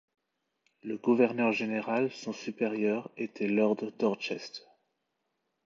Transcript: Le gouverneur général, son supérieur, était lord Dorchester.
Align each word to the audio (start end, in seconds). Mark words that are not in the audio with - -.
Le 0.81 0.97
gouverneur 0.97 1.51
général, 1.51 2.09
son 2.11 2.33
supérieur, 2.33 3.11
était 3.17 3.47
lord 3.47 3.75
Dorchester. 3.99 4.63